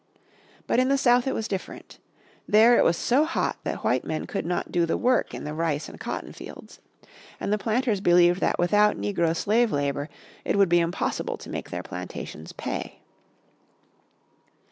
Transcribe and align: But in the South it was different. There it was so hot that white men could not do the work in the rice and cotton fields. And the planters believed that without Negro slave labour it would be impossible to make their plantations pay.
But 0.65 0.79
in 0.79 0.89
the 0.89 0.97
South 0.97 1.27
it 1.27 1.35
was 1.35 1.47
different. 1.47 1.99
There 2.47 2.75
it 2.75 2.83
was 2.83 2.97
so 2.97 3.23
hot 3.23 3.57
that 3.63 3.83
white 3.83 4.03
men 4.03 4.25
could 4.25 4.47
not 4.47 4.71
do 4.71 4.87
the 4.87 4.97
work 4.97 5.31
in 5.31 5.43
the 5.43 5.53
rice 5.53 5.87
and 5.87 5.99
cotton 5.99 6.33
fields. 6.33 6.79
And 7.39 7.53
the 7.53 7.59
planters 7.59 8.01
believed 8.01 8.39
that 8.39 8.57
without 8.57 8.97
Negro 8.97 9.35
slave 9.37 9.71
labour 9.71 10.09
it 10.43 10.55
would 10.57 10.69
be 10.69 10.79
impossible 10.79 11.37
to 11.37 11.51
make 11.51 11.69
their 11.69 11.83
plantations 11.83 12.51
pay. 12.51 13.03